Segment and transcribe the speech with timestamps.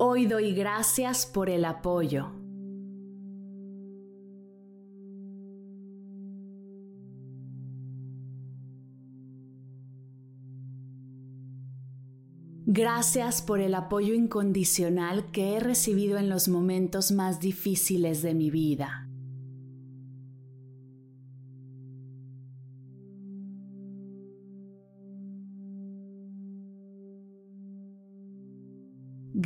[0.00, 2.30] Hoy doy gracias por el apoyo.
[12.64, 18.50] Gracias por el apoyo incondicional que he recibido en los momentos más difíciles de mi
[18.52, 19.07] vida.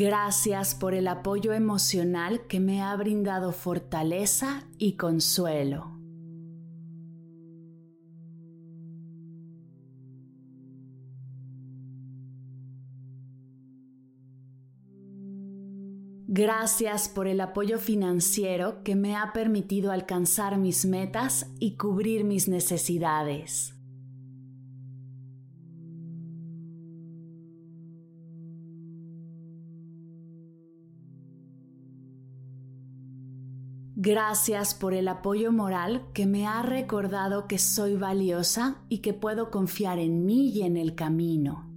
[0.04, 5.96] Gracias por el apoyo emocional que me ha brindado fortaleza y consuelo.
[16.26, 22.48] Gracias por el apoyo financiero que me ha permitido alcanzar mis metas y cubrir mis
[22.48, 23.76] necesidades.
[34.04, 39.52] Gracias por el apoyo moral que me ha recordado que soy valiosa y que puedo
[39.52, 41.70] confiar en mí y en el camino.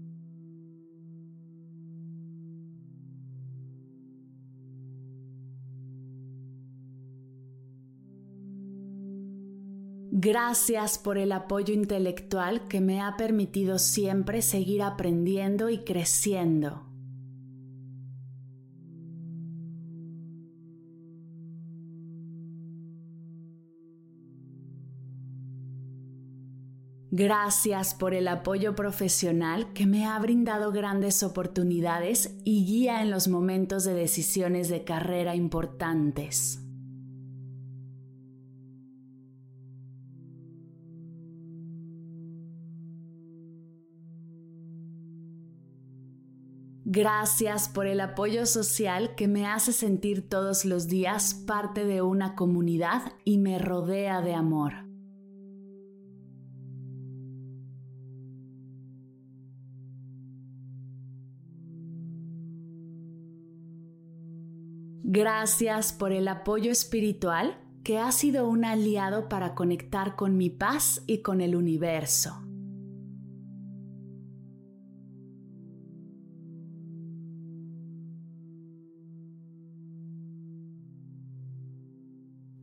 [10.12, 16.95] Gracias por el apoyo intelectual que me ha permitido siempre seguir aprendiendo y creciendo.
[27.12, 33.28] Gracias por el apoyo profesional que me ha brindado grandes oportunidades y guía en los
[33.28, 36.62] momentos de decisiones de carrera importantes.
[46.88, 52.36] Gracias por el apoyo social que me hace sentir todos los días parte de una
[52.36, 54.85] comunidad y me rodea de amor.
[65.08, 71.04] Gracias por el apoyo espiritual que ha sido un aliado para conectar con mi paz
[71.06, 72.42] y con el universo.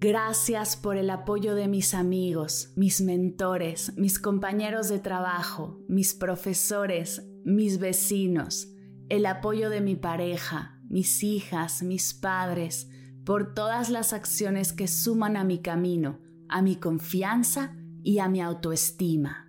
[0.00, 7.24] Gracias por el apoyo de mis amigos, mis mentores, mis compañeros de trabajo, mis profesores,
[7.44, 8.74] mis vecinos,
[9.08, 12.88] el apoyo de mi pareja, mis hijas, mis padres,
[13.24, 18.42] por todas las acciones que suman a mi camino, a mi confianza y a mi
[18.42, 19.48] autoestima.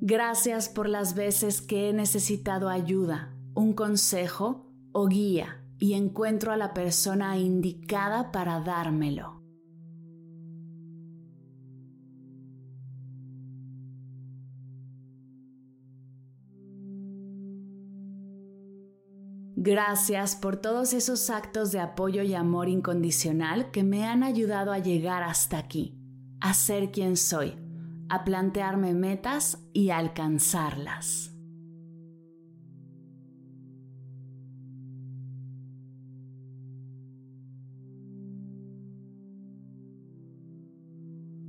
[0.00, 6.56] Gracias por las veces que he necesitado ayuda, un consejo o guía y encuentro a
[6.56, 9.35] la persona indicada para dármelo.
[19.66, 24.78] Gracias por todos esos actos de apoyo y amor incondicional que me han ayudado a
[24.78, 25.98] llegar hasta aquí,
[26.40, 27.56] a ser quien soy,
[28.08, 31.32] a plantearme metas y alcanzarlas.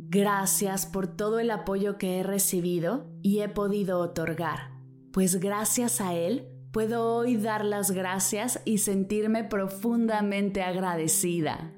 [0.09, 4.71] Gracias por todo el apoyo que he recibido y he podido otorgar,
[5.11, 11.74] pues gracias a él puedo hoy dar las gracias y sentirme profundamente agradecida.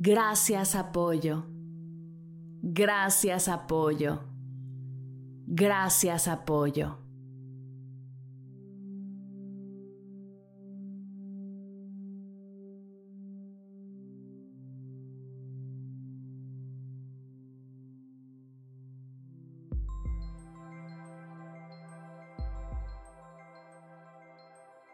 [0.00, 1.46] Gracias apoyo.
[2.60, 4.24] Gracias apoyo.
[5.46, 6.98] Gracias apoyo.